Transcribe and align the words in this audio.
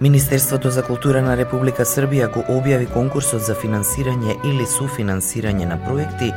Министерството 0.00 0.70
за 0.70 0.82
култура 0.82 1.22
на 1.24 1.36
Република 1.36 1.84
Србија 1.88 2.26
го 2.28 2.42
објави 2.52 2.84
конкурсот 2.92 3.40
за 3.40 3.54
финансирање 3.56 4.34
или 4.44 4.66
суфинансирање 4.68 5.64
на 5.70 5.78
проекти 5.80 6.28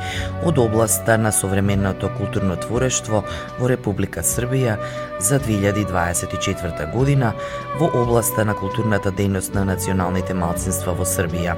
од 0.47 0.61
областа 0.63 1.17
на 1.19 1.33
современото 1.35 2.07
културно 2.15 2.55
творештво 2.55 3.19
во 3.57 3.67
Република 3.67 4.23
Србија 4.23 4.77
за 5.19 5.41
2024 5.43 6.87
година 6.93 7.33
во 7.81 7.91
областа 8.01 8.45
на 8.47 8.55
културната 8.55 9.11
дејност 9.11 9.51
на 9.53 9.65
националните 9.73 10.33
малцинства 10.33 10.95
во 10.95 11.03
Србија. 11.03 11.57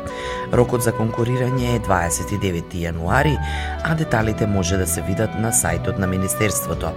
Рокот 0.58 0.82
за 0.82 0.98
конкурирање 0.98 1.76
е 1.76 1.84
29 1.86 2.74
јануари, 2.82 3.38
а 3.84 3.94
деталите 3.94 4.48
може 4.48 4.82
да 4.82 4.88
се 4.88 5.06
видат 5.06 5.38
на 5.38 5.54
сајтот 5.54 6.02
на 6.02 6.08
Министерството. 6.08 6.96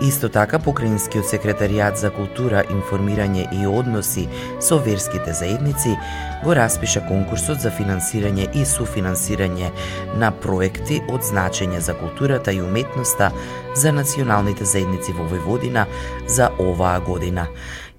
Исто 0.00 0.30
така, 0.32 0.56
Покраинскиот 0.56 1.26
секретаријат 1.28 1.98
за 2.00 2.08
култура, 2.08 2.62
информирање 2.72 3.42
и 3.52 3.66
односи 3.68 4.22
со 4.64 4.78
верските 4.80 5.34
заедници 5.36 5.92
го 6.40 6.54
распиша 6.56 7.02
конкурсот 7.04 7.60
за 7.60 7.68
финансирање 7.68 8.46
и 8.56 8.64
суфинансирање 8.64 9.68
на 10.16 10.30
проекти 10.32 11.02
од 11.04 11.20
значење 11.28 11.82
за 11.84 11.92
културата 12.00 12.52
и 12.52 12.62
уметноста 12.64 13.28
за 13.76 13.92
националните 13.92 14.64
заедници 14.64 15.12
во 15.12 15.28
Војводина 15.28 15.84
за 16.26 16.48
оваа 16.56 17.00
година 17.04 17.46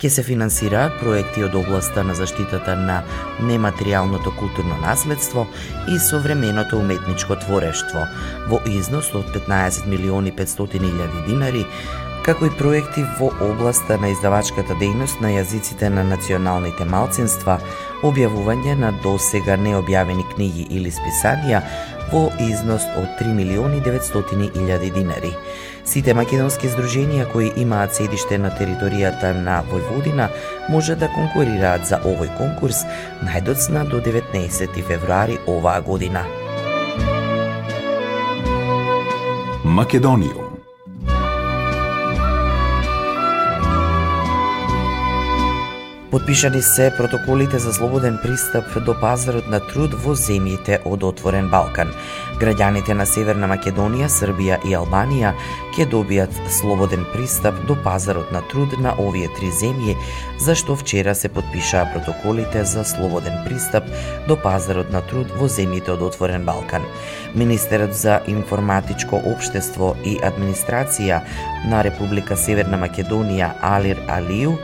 ќе 0.01 0.09
се 0.09 0.23
финансираат 0.25 0.95
проекти 0.97 1.43
од 1.45 1.55
областа 1.55 2.01
на 2.03 2.15
заштитата 2.17 2.73
на 2.75 3.01
нематеријалното 3.45 4.33
културно 4.39 4.77
наследство 4.81 5.45
и 5.93 5.99
современото 6.01 6.79
уметничко 6.81 7.37
творештво 7.43 8.07
во 8.49 8.61
износ 8.65 9.11
од 9.17 9.29
15 9.35 9.85
милиони 9.91 10.33
500 10.33 10.81
илјади 10.81 11.25
динари, 11.27 11.65
како 12.25 12.45
и 12.45 12.55
проекти 12.57 13.05
во 13.19 13.29
областа 13.45 13.99
на 14.01 14.09
издавачката 14.13 14.73
дејност 14.81 15.21
на 15.21 15.35
јазиците 15.35 15.89
на 15.93 16.03
националните 16.05 16.85
малцинства, 16.85 17.59
објавување 18.01 18.77
на 18.81 18.91
досега 19.05 19.57
необјавени 19.57 20.25
книги 20.33 20.65
или 20.69 20.89
списанија 20.89 21.61
во 22.11 22.29
износ 22.49 22.89
од 22.97 23.21
3 23.21 23.37
милиони 23.37 23.81
900 23.85 24.49
илјади 24.49 24.89
динари. 24.97 25.35
Сите 25.91 26.13
македонски 26.15 26.69
здруженија 26.71 27.25
кои 27.33 27.49
имаат 27.59 27.97
седиште 27.97 28.37
на 28.39 28.47
територијата 28.55 29.33
на 29.35 29.57
Војводина 29.67 30.29
може 30.71 30.95
да 30.95 31.09
конкурираат 31.11 31.83
за 31.89 31.99
овој 32.07 32.29
конкурс 32.37 32.85
најдоцна 33.27 33.83
до 33.89 33.99
19 33.99 34.79
февруари 34.87 35.35
оваа 35.51 35.81
година. 35.81 36.23
Македониум 39.65 40.50
Подпишани 46.11 46.61
се 46.61 46.93
протоколите 46.97 47.59
за 47.59 47.73
слободен 47.73 48.19
пристап 48.23 48.83
до 48.85 48.93
пазарот 48.99 49.45
на 49.47 49.61
труд 49.63 49.93
во 49.95 50.11
земјите 50.11 50.81
од 50.83 51.05
Отворен 51.07 51.45
Балкан. 51.47 51.93
Граѓаните 52.41 52.97
на 52.99 53.05
Северна 53.07 53.47
Македонија, 53.47 54.09
Србија 54.11 54.57
и 54.67 54.75
Албанија 54.75 55.31
ќе 55.71 55.85
добијат 55.93 56.35
слободен 56.51 57.05
пристап 57.13 57.61
до 57.69 57.77
пазарот 57.85 58.33
на 58.35 58.41
труд 58.51 58.75
на 58.83 58.91
овие 58.99 59.29
три 59.37 59.53
земји, 59.55 59.95
за 60.35 60.57
што 60.59 60.75
вчера 60.75 61.15
се 61.15 61.31
подпишаа 61.31 61.87
протоколите 61.93 62.65
за 62.67 62.83
слободен 62.83 63.39
пристап 63.47 63.87
до 64.27 64.35
пазарот 64.35 64.91
на 64.91 64.99
труд 65.07 65.31
во 65.39 65.47
земјите 65.47 65.95
од 65.95 66.03
Отворен 66.11 66.43
Балкан. 66.43 66.83
Министерот 67.35 67.95
за 67.95 68.19
информатичко 68.27 69.23
општество 69.31 69.95
и 70.03 70.19
администрација 70.19 71.23
на 71.71 71.85
Република 71.87 72.35
Северна 72.35 72.83
Македонија 72.83 73.53
Алир 73.63 74.03
Алију 74.11 74.59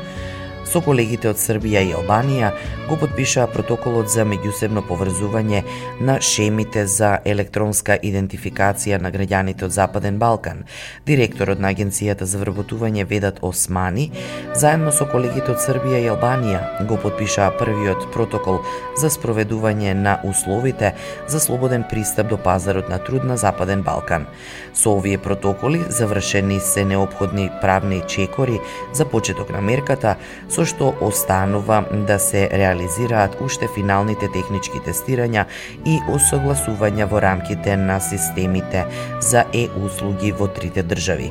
со 0.67 0.81
колегите 0.83 1.29
од 1.31 1.39
Србија 1.39 1.81
и 1.87 1.93
Албанија 1.95 2.51
го 2.89 2.97
подпишаа 2.99 3.47
протоколот 3.51 4.09
за 4.11 4.25
меѓусебно 4.27 4.83
поврзување 4.87 5.61
на 6.03 6.17
шемите 6.23 6.83
за 6.91 7.13
електронска 7.25 7.95
идентификација 8.09 8.99
на 9.01 9.11
граѓаните 9.11 9.67
од 9.67 9.75
Западен 9.75 10.19
Балкан. 10.19 10.65
Директорот 11.07 11.61
на 11.63 11.71
Агенцијата 11.71 12.27
за 12.27 12.41
вработување 12.41 13.05
Ведат 13.07 13.39
Османи, 13.41 14.09
заедно 14.55 14.91
со 14.91 15.07
колегите 15.07 15.53
од 15.55 15.63
Србија 15.63 16.01
и 16.03 16.09
Албанија, 16.11 16.61
го 16.87 16.99
подпишаа 16.99 17.53
првиот 17.59 18.09
протокол 18.13 18.59
за 18.99 19.11
спроведување 19.13 19.95
на 19.95 20.17
условите 20.27 20.93
за 21.27 21.39
слободен 21.39 21.87
пристап 21.89 22.29
до 22.29 22.37
пазарот 22.37 22.89
на 22.89 22.99
труд 22.99 23.23
на 23.23 23.37
Западен 23.37 23.83
Балкан. 23.87 24.27
Со 24.73 24.97
овие 24.97 25.17
протоколи 25.17 25.83
завршени 25.89 26.59
се 26.59 26.85
необходни 26.85 27.49
правни 27.61 28.01
чекори 28.07 28.59
за 28.93 29.05
почеток 29.05 29.49
на 29.49 29.61
мерката, 29.61 30.15
со 30.57 30.65
што 30.65 30.89
останува 31.05 31.83
да 32.09 32.17
се 32.19 32.47
реализираат 32.49 33.37
уште 33.45 33.69
финалните 33.75 34.29
технички 34.33 34.81
тестирања 34.81 35.45
и 35.85 35.99
осогласувања 36.09 37.05
во 37.11 37.21
рамките 37.21 37.77
на 37.77 37.99
системите 38.01 38.87
за 39.21 39.45
е-услуги 39.53 40.33
во 40.39 40.49
трите 40.49 40.81
држави 40.81 41.29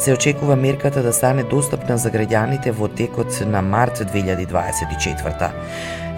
се 0.00 0.12
очекува 0.12 0.56
мерката 0.56 1.02
да 1.02 1.12
стане 1.12 1.42
достапна 1.42 1.98
за 1.98 2.10
граѓаните 2.10 2.72
во 2.72 2.88
текот 2.88 3.36
на 3.46 3.60
март 3.62 4.00
2024 4.00 5.50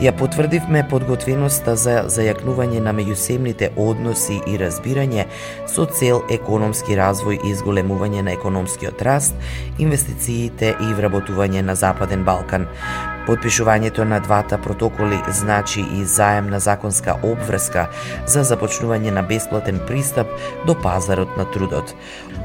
ја 0.03 0.11
потврдивме 0.19 0.81
подготвеноста 0.91 1.77
за 1.79 1.93
зајакнување 2.11 2.81
на 2.83 2.91
меѓусебните 2.97 3.69
односи 3.79 4.41
и 4.51 4.57
разбирање 4.59 5.29
со 5.71 5.85
цел 5.87 6.25
економски 6.31 6.97
развој 6.99 7.39
и 7.39 7.53
изголемување 7.53 8.25
на 8.27 8.35
економскиот 8.35 9.03
раст, 9.07 9.37
инвестициите 9.79 10.73
и 10.75 10.91
вработување 10.99 11.63
на 11.63 11.77
Западен 11.79 12.25
Балкан. 12.27 12.67
Подпишувањето 13.27 14.03
на 14.05 14.19
двата 14.21 14.59
протоколи 14.59 15.21
значи 15.31 15.85
и 16.01 16.05
заемна 16.05 16.59
законска 16.61 17.15
обврска 17.23 17.87
за 18.27 18.43
започнување 18.43 19.15
на 19.15 19.23
бесплатен 19.23 19.79
пристап 19.87 20.27
до 20.67 20.75
пазарот 20.75 21.37
на 21.39 21.47
трудот. 21.51 21.95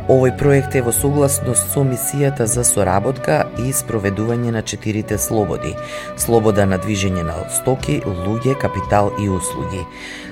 Овој 0.08 0.38
проект 0.40 0.76
е 0.80 0.82
во 0.86 0.94
согласност 0.96 1.74
со 1.74 1.82
мисијата 1.84 2.46
за 2.48 2.64
соработка 2.64 3.42
и 3.60 3.74
спроведување 3.76 4.54
на 4.56 4.62
четирите 4.62 5.18
слободи: 5.20 5.74
слобода 6.16 6.66
на 6.66 6.78
движење 6.80 7.26
на 7.28 7.36
стоки, 7.52 8.00
луѓе, 8.06 8.56
капитал 8.56 9.12
и 9.20 9.28
услуги. 9.30 9.84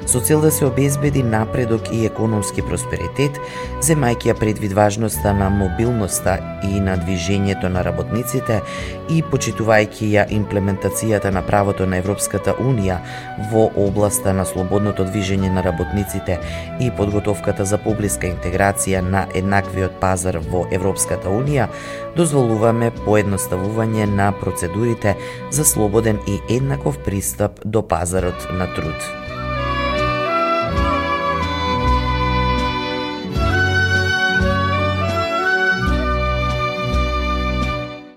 Со 0.06 0.22
цел 0.22 0.42
да 0.42 0.52
се 0.52 0.66
обезбеди 0.66 1.24
напредок 1.24 1.92
и 1.92 2.06
економски 2.06 2.62
просперитет, 2.62 3.40
земајќи 3.84 4.32
ја 4.32 4.36
предвид 4.40 4.74
важноста 4.78 5.34
на 5.34 5.50
мобилноста 5.50 6.38
и 6.64 6.80
на 6.80 6.96
движењето 6.98 7.68
на 7.68 7.84
работниците 7.84 8.62
и 9.10 9.24
почитувајќи 9.24 10.12
ја 10.14 10.28
имплементацијата 10.30 11.34
на 11.34 11.42
правото 11.42 11.86
на 11.86 11.98
Европската 11.98 12.54
Унија 12.54 13.00
во 13.52 13.66
областа 13.76 14.34
на 14.34 14.46
слободното 14.46 15.04
движење 15.04 15.52
на 15.52 15.66
работниците 15.66 16.40
и 16.80 16.92
подготовката 16.92 17.66
за 17.66 17.78
поблиска 17.78 18.28
интеграција 18.30 19.02
на 19.02 19.26
еднаквиот 19.46 20.00
пазар 20.02 20.40
во 20.42 20.66
Европската 20.74 21.30
Унија, 21.30 21.70
дозволуваме 22.18 22.92
поедноставување 23.06 24.10
на 24.10 24.32
процедурите 24.42 25.16
за 25.52 25.66
слободен 25.66 26.20
и 26.28 26.42
еднаков 26.50 26.98
пристап 27.06 27.62
до 27.64 27.86
пазарот 27.88 28.50
на 28.52 28.68
труд. 28.74 28.98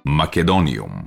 Македониум 0.05 0.98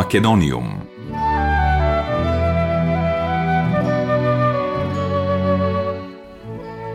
Македониум 0.00 0.68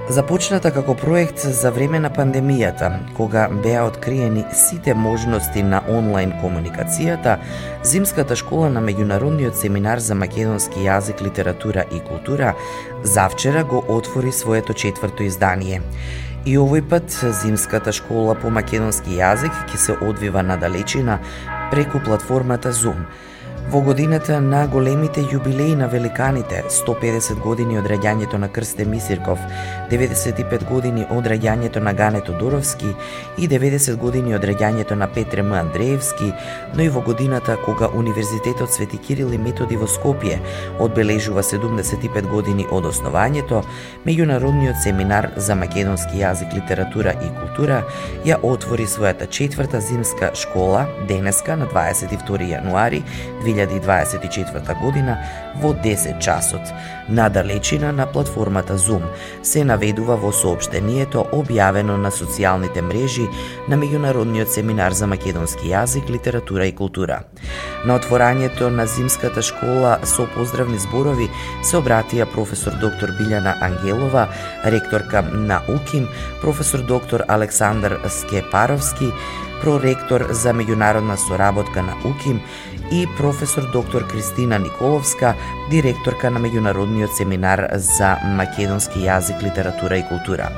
Започната 0.09 0.71
како 0.73 0.95
проект 0.97 1.43
за 1.59 1.69
време 1.75 1.99
на 2.01 2.09
пандемијата, 2.09 2.89
кога 3.17 3.43
беа 3.61 3.83
откриени 3.85 4.41
сите 4.57 4.95
можности 4.97 5.61
на 5.63 5.83
онлайн 5.89 6.33
комуникацијата, 6.41 7.37
Зимската 7.83 8.35
школа 8.35 8.71
на 8.73 8.81
Меѓународниот 8.81 9.53
семинар 9.53 10.01
за 10.01 10.17
македонски 10.17 10.87
јазик, 10.87 11.21
литература 11.21 11.85
и 11.91 12.01
култура 12.09 12.55
завчера 13.03 13.63
го 13.63 13.83
отвори 13.87 14.31
своето 14.31 14.73
четврто 14.73 15.23
издание. 15.23 15.81
И 16.45 16.57
овој 16.57 16.81
пат 16.89 17.09
Зимската 17.41 17.93
школа 17.93 18.33
по 18.37 18.49
македонски 18.53 19.17
јазик 19.17 19.53
ќе 19.69 19.77
се 19.77 19.93
одвива 20.01 20.41
на 20.45 20.57
далечина 20.57 21.19
преку 21.71 21.99
платформата 21.99 22.69
Zoom– 22.69 23.05
Во 23.65 23.79
годината 23.81 24.35
на 24.41 24.67
големите 24.69 25.23
јубилеи 25.25 25.73
на 25.75 25.87
великаните, 25.89 26.59
150 26.69 27.39
години 27.41 27.79
од 27.79 27.87
раѓањето 27.89 28.37
на 28.37 28.45
Крсте 28.53 28.85
Мисирков, 28.85 29.39
95 29.89 30.67
години 30.69 31.05
од 31.09 31.25
раѓањето 31.25 31.81
на 31.81 31.93
Гане 31.93 32.21
Тодоровски 32.21 32.91
и 33.41 33.47
90 33.49 33.97
години 33.97 34.35
од 34.37 34.45
раѓањето 34.45 34.93
на 34.93 35.07
Петре 35.07 35.41
М. 35.41 35.55
Андреевски, 35.57 36.29
но 36.75 36.83
и 36.83 36.89
во 36.89 37.01
годината 37.01 37.57
кога 37.65 37.89
Универзитетот 37.89 38.69
Свети 38.69 38.97
Кирил 38.97 39.33
и 39.33 39.37
Методи 39.37 39.77
во 39.81 39.89
Скопје 39.89 40.37
одбележува 40.79 41.41
75 41.43 42.29
години 42.29 42.67
од 42.69 42.85
основањето, 42.85 43.63
Меѓународниот 44.05 44.77
семинар 44.83 45.31
за 45.37 45.55
македонски 45.55 46.21
јазик, 46.21 46.53
литература 46.53 47.17
и 47.17 47.33
култура 47.41 47.81
ја 48.25 48.37
отвори 48.43 48.85
својата 48.85 49.25
четврта 49.29 49.81
зимска 49.81 50.31
школа 50.35 50.85
денеска 51.07 51.57
на 51.57 51.65
22 51.65 52.53
јануари 52.53 53.01
2024 53.55 54.81
година 54.81 55.17
во 55.61 55.73
10 55.73 56.19
часот. 56.19 56.61
На 57.09 57.29
далечина 57.29 57.91
на 57.91 58.05
платформата 58.05 58.77
Zoom 58.77 59.01
се 59.43 59.63
наведува 59.63 60.15
во 60.15 60.31
сообштението 60.31 61.25
објавено 61.31 61.97
на 61.97 62.11
социјалните 62.11 62.81
мрежи 62.81 63.27
на 63.69 63.77
Меѓународниот 63.77 64.51
семинар 64.51 64.91
за 64.91 65.07
македонски 65.07 65.69
јазик, 65.69 66.09
литература 66.09 66.65
и 66.65 66.75
култура. 66.75 67.23
На 67.85 67.99
отворањето 67.99 68.69
на 68.69 68.85
зимската 68.87 69.41
школа 69.41 69.99
со 70.03 70.27
поздравни 70.35 70.79
зборови 70.79 71.29
се 71.63 71.77
обратија 71.77 72.25
професор 72.25 72.73
доктор 72.81 73.13
Билјана 73.19 73.55
Ангелова, 73.61 74.27
ректорка 74.65 75.21
на 75.21 75.61
УКИМ, 75.69 76.07
професор 76.41 76.81
доктор 76.85 77.23
Александар 77.27 77.99
Скепаровски, 78.09 79.11
проректор 79.61 80.27
за 80.29 80.53
меѓународна 80.53 81.15
соработка 81.15 81.81
на 81.83 81.95
УКИМ 82.05 82.41
и 82.91 83.07
професор 83.17 83.71
доктор 83.71 84.07
Кристина 84.07 84.59
Николовска, 84.59 85.33
директорка 85.69 86.29
на 86.31 86.39
Меѓународниот 86.39 87.17
семинар 87.17 87.67
за 87.75 88.15
македонски 88.37 88.99
јазик, 89.05 89.41
литература 89.43 89.97
и 89.97 90.05
култура. 90.09 90.49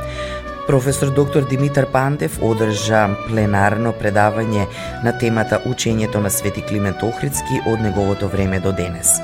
Професор 0.67 1.10
доктор 1.15 1.48
Димитар 1.48 1.86
Пандев 1.91 2.41
одржа 2.43 3.05
пленарно 3.27 3.93
предавање 3.96 4.65
на 5.03 5.13
темата 5.15 5.62
Учењето 5.65 6.19
на 6.19 6.29
Свети 6.29 6.62
Климент 6.62 7.03
Охридски 7.03 7.62
од 7.67 7.79
неговото 7.81 8.27
време 8.27 8.60
до 8.60 8.74
денес. 8.75 9.22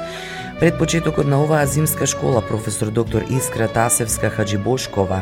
Пред 0.63 0.77
почетокот 0.77 1.27
на 1.27 1.43
оваа 1.43 1.65
зимска 1.67 2.05
школа, 2.08 2.41
професор 2.41 2.88
доктор 2.88 3.22
Искра 3.29 3.67
Тасевска 3.67 4.29
Хаджибошкова, 4.32 5.17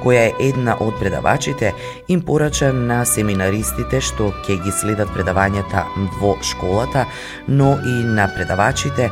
која 0.00 0.22
е 0.24 0.48
една 0.48 0.72
од 0.80 0.96
предавачите, 0.96 1.74
им 2.08 2.22
порача 2.24 2.70
на 2.72 3.02
семинаристите 3.04 4.00
што 4.00 4.30
ќе 4.46 4.56
ги 4.64 4.72
следат 4.72 5.12
предавањата 5.12 5.84
во 6.16 6.32
школата, 6.40 7.04
но 7.44 7.74
и 7.84 7.94
на 8.08 8.24
предавачите 8.32 9.10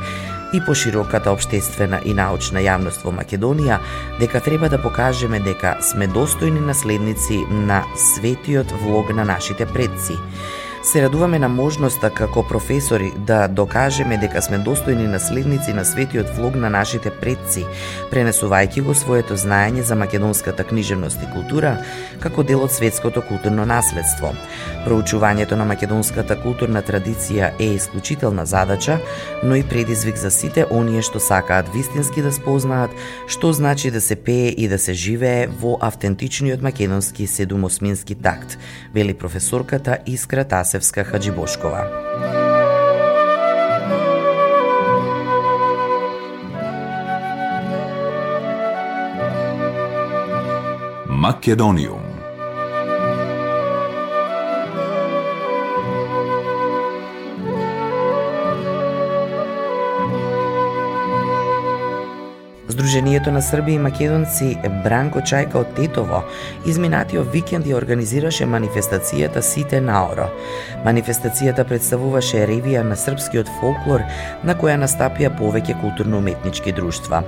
и 0.56 0.64
по 0.64 0.72
широката 0.74 1.28
обштествена 1.36 2.00
и 2.08 2.16
научна 2.16 2.64
јавност 2.64 3.04
во 3.04 3.12
Македонија, 3.12 3.76
дека 4.24 4.40
треба 4.40 4.72
да 4.72 4.80
покажеме 4.80 5.44
дека 5.44 5.76
сме 5.84 6.08
достојни 6.08 6.64
наследници 6.64 7.44
на 7.50 7.84
светиот 7.92 8.72
влог 8.86 9.12
на 9.12 9.24
нашите 9.24 9.66
предци. 9.66 10.16
Се 10.84 11.02
радуваме 11.02 11.38
на 11.38 11.48
можноста 11.48 12.10
како 12.10 12.42
професори 12.44 13.12
да 13.16 13.46
докажеме 13.48 14.18
дека 14.20 14.42
сме 14.44 14.58
достојни 14.60 15.06
наследници 15.08 15.72
на 15.72 15.80
светиот 15.84 16.28
влог 16.36 16.58
на 16.60 16.68
нашите 16.68 17.08
предци, 17.08 17.62
пренесувајќи 18.12 18.82
го 18.84 18.92
своето 18.94 19.32
знаење 19.40 19.80
за 19.80 19.96
македонската 19.96 20.64
книжевност 20.64 21.22
и 21.24 21.28
култура 21.32 21.78
како 22.20 22.44
дел 22.44 22.60
од 22.66 22.72
светското 22.72 23.22
културно 23.24 23.64
наследство. 23.64 24.34
Проучувањето 24.84 25.56
на 25.56 25.64
македонската 25.64 26.36
културна 26.42 26.82
традиција 26.84 27.54
е 27.58 27.70
исклучителна 27.78 28.44
задача, 28.46 28.98
но 29.42 29.56
и 29.56 29.64
предизвик 29.64 30.20
за 30.20 30.30
сите 30.30 30.66
оние 30.70 31.00
што 31.00 31.16
сакаат 31.16 31.72
вистински 31.72 32.22
да 32.22 32.32
спознаат 32.32 32.90
што 33.26 33.52
значи 33.52 33.90
да 33.90 34.04
се 34.04 34.16
пее 34.16 34.52
и 34.52 34.68
да 34.68 34.78
се 34.78 34.92
живее 34.92 35.48
во 35.48 35.78
автентичниот 35.80 36.60
македонски 36.62 37.26
седумосмински 37.26 38.14
такт, 38.14 38.58
вели 38.94 39.14
професорката 39.14 39.98
Искра 40.06 40.44
Тас 40.44 40.73
Васевска 40.74 41.04
Хаджибошкова. 41.04 41.86
Македониум 51.06 52.03
Сдруженијето 62.94 63.30
на 63.30 63.42
Срби 63.42 63.72
и 63.74 63.78
македонци 63.78 64.52
Бранко 64.84 65.18
Чајка 65.18 65.58
од 65.58 65.72
Тетово 65.74 66.20
изминатиот 66.70 67.26
викенд 67.32 67.66
ја 67.66 67.74
организираше 67.74 68.46
манифестацијата 68.46 69.42
Сите 69.42 69.80
наоро. 69.82 70.28
Манифестацијата 70.86 71.64
представуваше 71.66 72.44
ревија 72.46 72.84
на 72.86 72.94
српскиот 72.94 73.50
фолклор 73.58 74.04
на 74.46 74.54
која 74.54 74.76
настапија 74.84 75.32
повеќе 75.34 75.74
културно-уметнички 75.80 76.70
друштва. 76.76 77.24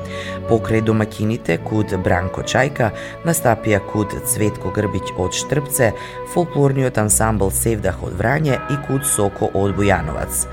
Покрај 0.46 0.84
домакините 0.86 1.58
куд 1.58 1.96
Бранко 2.04 2.46
Чајка 2.46 2.92
настапија 3.26 3.82
куд 3.90 4.14
Цветко 4.22 4.70
Грбиć 4.70 5.16
од 5.18 5.34
Штрпце, 5.34 5.90
фолклорниот 6.30 7.02
ансамбл 7.02 7.50
Севдах 7.50 8.06
од 8.06 8.14
Врање 8.14 8.60
и 8.70 8.78
куд 8.86 9.02
Соко 9.02 9.50
од 9.50 9.74
Бујановац. 9.74 10.46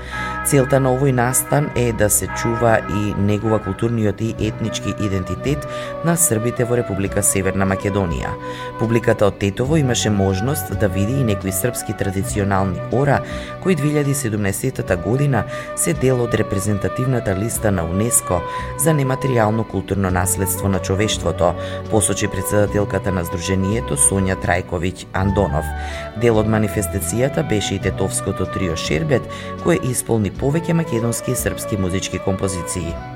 Целта 0.44 0.82
на 0.82 0.90
овој 0.90 1.14
настан 1.14 1.70
е 1.78 1.92
да 1.92 2.10
се 2.10 2.26
чува 2.42 2.80
и 2.90 3.14
негова 3.14 3.62
културниот 3.62 4.20
и 4.20 4.34
етнички 4.50 4.92
идентитет 5.06 5.66
на 6.04 6.16
србите 6.16 6.64
во 6.64 6.76
Република 6.76 7.22
Северна 7.22 7.66
Македонија. 7.66 8.32
Публиката 8.78 9.26
од 9.26 9.38
Тетово 9.38 9.76
имаше 9.76 10.10
можност 10.10 10.78
да 10.80 10.88
види 10.88 11.20
и 11.20 11.24
некои 11.24 11.52
српски 11.52 11.96
традиционални 11.98 12.80
ора 12.92 13.20
кои 13.62 13.76
2017 13.76 15.02
година 15.02 15.44
се 15.76 15.92
дел 15.92 16.22
од 16.22 16.34
репрезентативната 16.34 17.36
листа 17.36 17.70
на 17.70 17.84
УНЕСКО 17.84 18.40
за 18.78 18.90
нематеријално 18.90 19.64
културно 19.64 20.10
наследство 20.10 20.68
на 20.68 20.78
човештвото, 20.78 21.54
посочи 21.90 22.28
председателката 22.28 23.12
на 23.12 23.24
Сдруженијето 23.24 23.96
Сонја 23.96 24.36
Трајковиќ 24.42 25.06
Андонов. 25.12 25.64
Дел 26.20 26.38
од 26.38 26.46
манифестацијата 26.46 27.48
беше 27.48 27.74
и 27.74 27.82
тетовското 27.82 28.46
трио 28.46 28.76
Шербет, 28.76 29.26
кое 29.64 29.80
исполни 29.82 30.32
повеќе 30.32 30.72
македонски 30.72 31.32
и 31.32 31.36
српски 31.36 31.76
музички 31.76 32.18
композиции. 32.18 33.13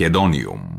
Македониум. 0.00 0.69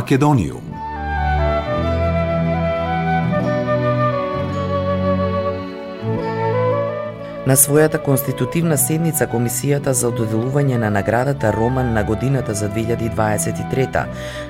Македониум 0.00 0.70
На 7.50 7.56
својата 7.56 7.98
конститутивна 7.98 8.76
седница 8.78 9.26
Комисијата 9.26 9.90
за 9.96 10.12
доделување 10.14 10.76
на 10.78 10.90
наградата 10.94 11.50
Роман 11.56 11.88
на 11.96 12.04
годината 12.06 12.54
за 12.54 12.68
2023, 12.70 14.04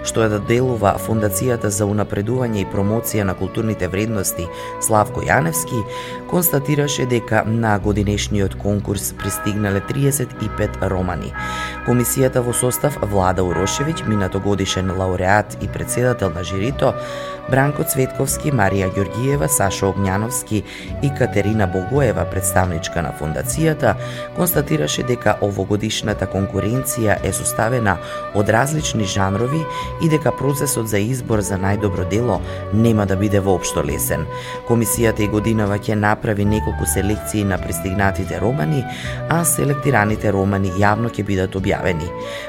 што 0.04 0.20
ја 0.20 0.28
да 0.28 0.40
доделува 0.42 0.92
Фондацијата 1.06 1.70
за 1.72 1.86
унапредување 1.88 2.60
и 2.60 2.66
промоција 2.68 3.24
на 3.24 3.34
културните 3.38 3.88
вредности 3.88 4.44
Славко 4.84 5.22
Јаневски, 5.24 5.80
констатираше 6.28 7.06
дека 7.06 7.44
на 7.46 7.78
годинешниот 7.78 8.58
конкурс 8.60 9.14
пристигнале 9.22 9.80
35 9.88 10.82
романи. 10.90 11.32
Комисијата 11.86 12.42
во 12.44 12.52
состав 12.52 12.98
Влада 13.08 13.40
Урошевиќ, 13.40 14.04
минатогодишен 14.04 14.90
лауреат 14.98 15.56
и 15.64 15.68
председател 15.68 16.28
на 16.34 16.44
жирито, 16.44 16.92
Бранко 17.50 17.82
Цветковски, 17.82 18.52
Марија 18.52 18.90
Ѓоргиева, 18.92 19.48
Сашо 19.48 19.88
Огњановски 19.90 20.60
и 21.02 21.10
Катерина 21.18 21.66
Богоева, 21.66 22.26
представничка 22.30 23.02
на 23.02 23.14
фондацијата, 23.16 23.94
констатираше 24.36 25.02
дека 25.08 25.38
овогодишната 25.42 26.28
конкуренција 26.30 27.16
е 27.24 27.32
составена 27.32 27.96
од 28.34 28.52
различни 28.52 29.08
жанрови 29.08 29.64
и 30.04 30.12
дека 30.12 30.34
процесот 30.36 30.92
за 30.92 31.00
избор 31.00 31.40
за 31.40 31.58
најдобро 31.58 32.06
дело 32.12 32.40
нема 32.74 33.06
да 33.06 33.16
биде 33.16 33.40
воопшто 33.40 33.82
лесен. 33.82 34.28
Комисијата 34.68 35.24
и 35.24 35.32
годинава 35.32 35.80
ќе 35.80 35.96
направи 35.96 36.44
неколку 36.44 36.86
селекции 36.86 37.44
на 37.44 37.58
пристигнатите 37.58 38.38
романи, 38.38 38.84
а 39.28 39.42
селектираните 39.44 40.30
романи 40.30 40.76
јавно 40.76 41.08
ќе 41.08 41.24
бидат 41.24 41.56
објавени. 41.56 41.69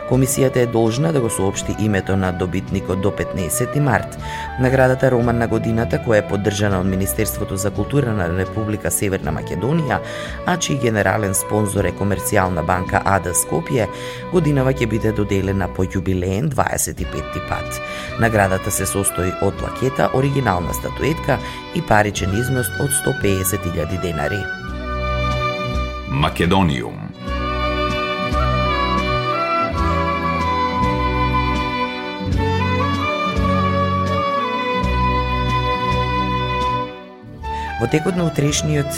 Комисијата 0.09 0.57
е 0.57 0.65
должна 0.65 1.11
да 1.13 1.21
го 1.21 1.29
соопшти 1.29 1.75
името 1.79 2.17
на 2.17 2.31
добитникот 2.31 3.01
до 3.01 3.11
15 3.11 3.79
март. 3.79 4.17
Наградата 4.59 5.11
Роман 5.11 5.37
на 5.37 5.47
годината, 5.47 5.99
која 5.99 6.19
е 6.19 6.27
поддржана 6.27 6.79
од 6.79 6.85
Министерството 6.85 7.55
за 7.57 7.71
култура 7.71 8.11
на 8.11 8.29
Република 8.37 8.91
Северна 8.91 9.31
Македонија, 9.31 9.99
а 10.45 10.57
чиј 10.57 10.81
генерален 10.81 11.33
спонзор 11.33 11.85
е 11.85 11.91
Комерцијална 11.91 12.65
банка 12.65 13.01
АДА 13.05 13.33
Скопје, 13.33 13.87
годинава 14.31 14.73
ќе 14.73 14.87
биде 14.87 15.11
доделена 15.11 15.67
по 15.67 15.85
јубилеен 15.85 16.49
25 16.49 17.47
пат. 17.49 17.81
Наградата 18.19 18.71
се 18.71 18.85
состои 18.85 19.31
од 19.41 19.53
плакета, 19.57 20.09
оригинална 20.13 20.73
статуетка 20.73 21.37
и 21.75 21.81
паричен 21.81 22.33
износ 22.39 22.67
од 22.79 22.89
150.000 23.05 24.01
денари. 24.01 24.41
Македониум 26.11 27.10
Во 37.81 37.87
текот 37.87 38.15
на 38.15 38.27
утрешниот 38.27 38.93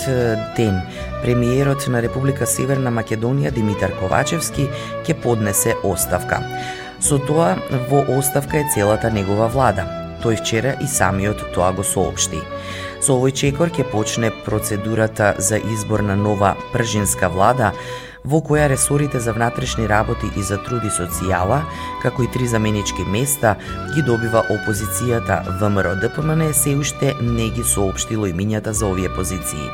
ден, 0.57 0.81
премиерот 1.21 1.87
на 1.87 2.01
Република 2.03 2.43
Северна 2.43 2.91
Македонија 2.91 3.53
Димитар 3.55 3.93
Ковачевски 3.95 4.65
ќе 5.07 5.13
поднесе 5.23 5.77
оставка. 5.87 6.41
Со 6.99 7.15
тоа 7.15 7.53
во 7.87 8.01
оставка 8.17 8.59
е 8.59 8.67
целата 8.75 9.07
негова 9.07 9.47
влада. 9.47 9.87
Тој 10.19 10.35
вчера 10.41 10.75
и 10.83 10.87
самиот 10.91 11.45
тоа 11.55 11.71
го 11.71 11.87
соопшти. 11.87 12.43
Со 12.99 13.15
овој 13.15 13.31
чекор 13.31 13.71
ќе 13.71 13.87
почне 13.87 14.33
процедурата 14.43 15.31
за 15.39 15.63
избор 15.63 16.03
на 16.03 16.19
нова 16.19 16.57
пржинска 16.75 17.31
влада, 17.31 17.71
во 18.23 18.39
која 18.41 18.67
ресорите 18.71 19.19
за 19.19 19.33
внатрешни 19.33 19.87
работи 19.89 20.29
и 20.37 20.43
за 20.43 20.57
труд 20.63 20.83
и 20.87 20.91
социјала, 20.91 21.61
како 22.01 22.23
и 22.23 22.31
три 22.31 22.47
заменички 22.47 23.03
места, 23.03 23.55
ги 23.95 24.01
добива 24.01 24.45
опозицијата 24.49 25.43
ВМРО 25.59 25.95
ДПМН 26.01 26.53
се 26.53 26.75
уште 26.75 27.13
не 27.21 27.49
ги 27.49 27.63
соопштило 27.63 28.27
имињата 28.27 28.71
за 28.71 28.87
овие 28.87 29.09
позиции. 29.15 29.69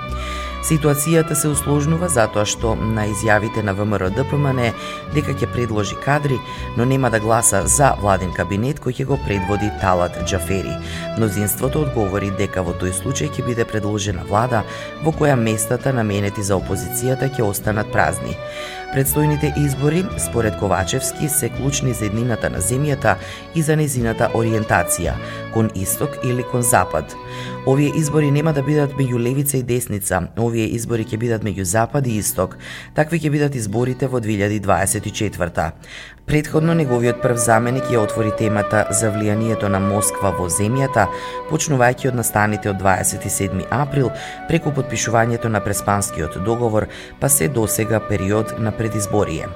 Ситуацијата 0.59 1.37
се 1.39 1.47
усложнува 1.47 2.09
затоа 2.11 2.43
што 2.43 2.73
на 2.75 3.05
изјавите 3.07 3.61
на 3.63 3.71
ВМРО 3.77 4.09
ДПМН 4.11 4.73
дека 5.15 5.31
ќе 5.31 5.47
предложи 5.53 5.95
кадри, 6.03 6.39
но 6.77 6.85
нема 6.85 7.09
да 7.09 7.21
гласа 7.23 7.61
за 7.67 7.93
владен 8.01 8.33
кабинет 8.35 8.81
кој 8.83 8.99
ќе 8.99 9.05
го 9.07 9.17
предводи 9.23 9.71
Талат 9.81 10.19
Џафери. 10.27 10.75
Мнозинството 11.15 11.85
одговори 11.87 12.33
дека 12.35 12.65
во 12.67 12.75
тој 12.75 12.91
случај 12.91 13.31
ќе 13.31 13.45
биде 13.47 13.65
предложена 13.65 14.27
влада 14.27 14.65
во 15.05 15.15
која 15.15 15.39
местата 15.39 15.95
наменети 15.95 16.43
за 16.43 16.59
опозицијата 16.59 17.31
ќе 17.31 17.47
останат 17.47 17.87
празни. 17.95 18.35
Предстојните 18.89 19.53
избори, 19.57 20.03
според 20.17 20.55
Ковачевски, 20.57 21.29
се 21.29 21.49
клучни 21.49 21.93
за 21.93 22.05
еднината 22.05 22.49
на 22.49 22.57
земјата 22.57 23.15
и 23.55 23.61
за 23.61 23.75
незината 23.77 24.31
ориентација, 24.33 25.13
кон 25.53 25.69
исток 25.75 26.17
или 26.25 26.43
кон 26.43 26.65
запад. 26.65 27.13
Овие 27.69 27.91
избори 27.95 28.31
нема 28.31 28.53
да 28.53 28.63
бидат 28.65 28.95
меѓу 28.97 29.19
левица 29.21 29.57
и 29.57 29.63
десница, 29.63 30.23
овие 30.49 30.67
избори 30.75 31.05
ќе 31.07 31.21
бидат 31.21 31.45
меѓу 31.45 31.65
запад 31.69 32.07
и 32.07 32.17
исток. 32.19 32.57
Такви 32.97 33.21
ќе 33.21 33.31
бидат 33.33 33.55
изборите 33.55 34.09
во 34.11 34.19
2024 34.19 35.71
Предходно 36.29 36.75
неговиот 36.77 37.23
прв 37.23 37.41
заменик 37.41 37.87
ја 37.89 38.03
отвори 38.05 38.29
темата 38.37 38.83
за 38.93 39.07
влијанието 39.09 39.65
на 39.65 39.79
Москва 39.81 40.29
во 40.37 40.45
земјата, 40.45 41.07
почнувајќи 41.49 42.11
од 42.11 42.19
настаните 42.19 42.69
од 42.69 42.77
27 42.77 43.63
април 43.73 44.11
преку 44.47 44.69
подпишувањето 44.69 45.49
на 45.49 45.57
Преспанскиот 45.65 46.37
договор, 46.45 46.85
па 47.19 47.29
се 47.29 47.47
досега 47.49 47.99
период 47.99 48.53
на 48.59 48.71
предизборие. 48.71 49.47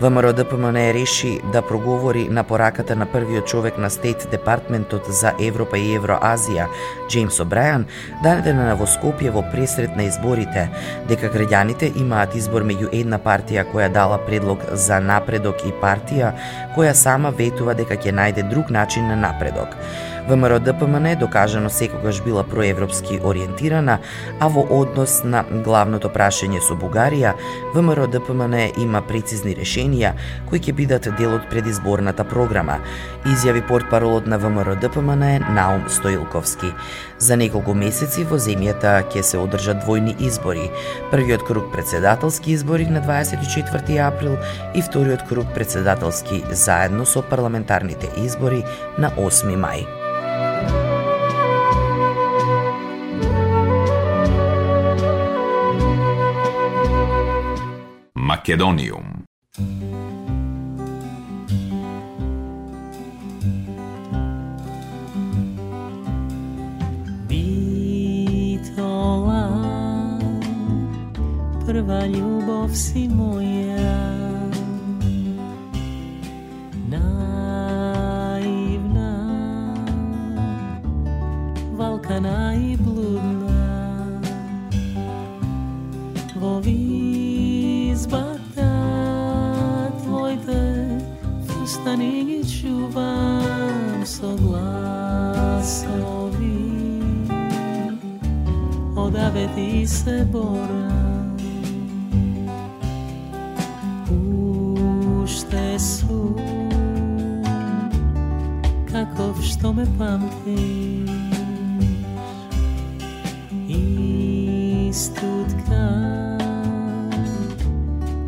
ВМРО 0.00 0.32
ДПМН 0.32 0.90
реши 0.96 1.40
да 1.52 1.62
проговори 1.62 2.26
на 2.28 2.42
пораката 2.44 2.96
на 2.96 3.06
првиот 3.06 3.46
човек 3.46 3.78
на 3.78 3.90
Стейт 3.90 4.26
Департментот 4.30 5.06
за 5.06 5.32
Европа 5.38 5.78
и 5.78 5.94
Евроазија, 5.98 6.66
Джеймс 7.08 7.38
О'Брајан, 7.38 7.86
дадена 8.24 8.74
во 8.74 8.90
Скопје 8.90 9.30
во 9.30 9.44
пресрет 9.52 9.94
на 9.94 10.10
изборите, 10.10 10.66
дека 11.06 11.30
граѓаните 11.30 11.94
имаат 11.94 12.34
избор 12.34 12.66
меѓу 12.66 12.90
една 12.90 13.22
партија 13.22 13.68
која 13.70 13.86
дала 13.92 14.18
предлог 14.26 14.66
за 14.72 14.98
напредок 14.98 15.62
и 15.62 15.70
партија 15.82 16.07
која 16.76 16.94
сама 16.94 17.30
ветува 17.30 17.74
дека 17.74 17.96
ќе 17.96 18.14
најде 18.14 18.48
друг 18.50 18.70
начин 18.70 19.08
на 19.08 19.16
напредок. 19.16 19.76
ВМРО 20.28 20.60
ДПМН 20.60 21.06
е 21.06 21.16
докажано 21.16 21.70
секогаш 21.70 22.22
била 22.22 22.44
проевропски 22.44 23.20
ориентирана, 23.24 23.98
а 24.40 24.48
во 24.48 24.66
однос 24.70 25.22
на 25.24 25.40
главното 25.64 26.10
прашање 26.12 26.60
со 26.60 26.76
Бугарија, 26.76 27.32
ВМРО 27.72 28.04
ДПМН 28.12 28.76
има 28.82 29.00
прецизни 29.08 29.54
решенија 29.56 30.12
кои 30.50 30.60
ќе 30.60 30.74
бидат 30.76 31.08
дел 31.16 31.32
од 31.38 31.48
предизборната 31.48 32.26
програма, 32.28 32.76
изјави 33.24 33.64
портпаролот 33.68 34.28
на 34.28 34.36
ВМРО 34.38 34.76
ДПМН 34.76 35.48
Наум 35.56 35.88
Стоилковски. 35.88 36.74
За 37.18 37.36
неколку 37.40 37.72
месеци 37.74 38.26
во 38.28 38.36
земјата 38.36 38.98
ќе 39.08 39.24
се 39.24 39.40
одржат 39.40 39.80
двојни 39.86 40.12
избори. 40.28 40.68
Првиот 41.10 41.46
круг 41.48 41.72
председателски 41.72 42.52
избори 42.52 42.84
на 42.86 43.00
24 43.00 43.96
април 44.04 44.36
и 44.74 44.82
вториот 44.82 45.24
круг 45.28 45.54
председателски 45.54 46.44
заедно 46.50 47.06
со 47.06 47.22
парламентарните 47.22 48.12
избори 48.20 48.60
на 48.98 49.10
8 49.16 49.56
мај. 49.56 49.97
Makedonium. 58.38 59.26
Bitola, 67.28 68.78
prva 71.66 72.06
ljubov 72.06 72.70
si 72.74 73.08
moja, 73.08 74.06
naivna, 76.86 77.90
valka 81.74 82.20
najblu. 82.20 82.97
nieve 99.38 99.54
ti 99.54 99.86
se 99.86 100.26
bora 100.32 100.88
Pušte 104.08 105.78
su 105.78 106.34
Kako 108.92 109.42
što 109.42 109.72
me 109.72 109.84
pamtiš 109.98 111.10
Istu 114.88 115.44
tkan 115.48 116.38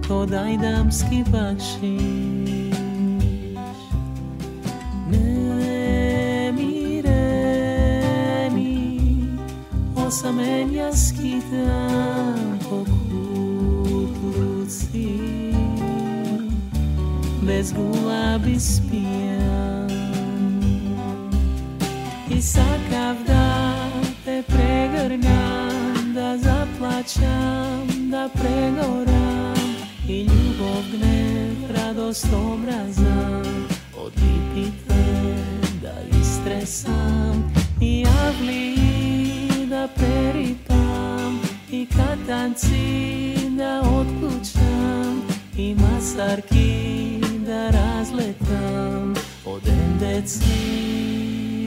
Kod 0.09 0.35
ajdamski 0.35 1.25
bakšiš 1.33 2.19
скитам 11.51 12.59
по 12.69 12.85
кутлуци 13.91 14.73
Без 17.43 17.73
гулаби 17.73 18.57
спијам 18.61 19.91
сакав 22.41 23.17
да 23.27 23.77
те 24.25 24.43
прегрнам, 24.49 26.15
да 26.15 26.39
заплачам, 26.39 27.87
да 28.11 28.31
прегорам. 28.33 29.77
И 30.09 30.27
љубов, 30.27 30.85
гнев, 30.93 31.71
радост, 31.77 32.27
омраза 32.33 33.43
од 33.95 34.13
липите 34.17 35.05
да 35.83 35.95
истресам 36.21 37.53
и 37.81 38.05
јавли 38.05 38.71
да 39.69 39.89
перипам 39.95 40.39
tanci 42.31 43.35
da 43.59 43.81
otkućam 43.81 45.23
i 45.57 45.75
masarki 45.75 47.21
da 47.47 47.71
razletam 47.71 49.14
od 49.47 49.69
endecki 49.69 50.51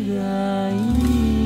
da 0.07 0.69
imam. 0.69 1.42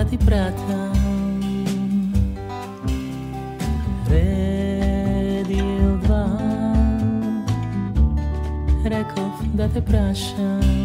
strada 0.00 0.04
di 0.04 0.16
Prata. 0.16 0.90
Radio 4.08 5.98
Van, 6.06 7.44
Rekov 8.84 9.44
da 9.54 9.68
te 9.68 9.80
prašam. 9.80 10.79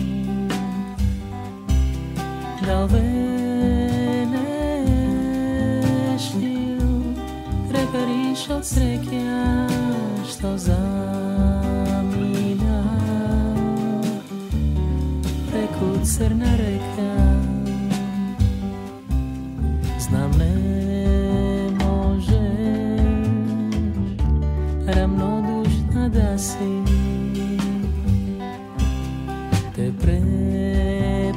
te 29.76 29.92
prepoznal, 30.00 31.36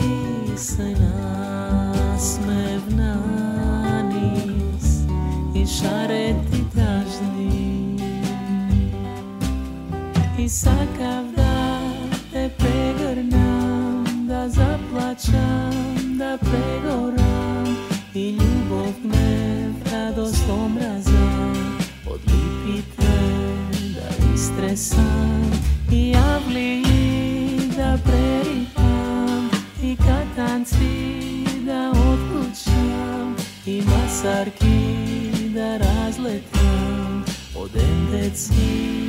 nas 0.97 2.39
me 2.47 2.79
vnanis 2.89 4.25
i 5.53 5.65
šare 5.65 6.33
ti 6.51 6.63
tražni. 6.73 7.99
I 10.39 10.49
sakav 10.49 11.28
it's 38.29 39.08